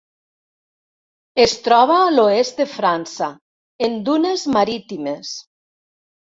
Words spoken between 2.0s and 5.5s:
a l'oest de França en dunes marítimes.